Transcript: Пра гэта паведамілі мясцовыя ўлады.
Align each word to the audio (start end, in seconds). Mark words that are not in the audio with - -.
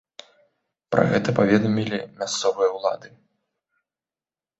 Пра 0.93 1.03
гэта 1.11 1.29
паведамілі 1.39 1.99
мясцовыя 2.21 2.69
ўлады. 2.77 3.09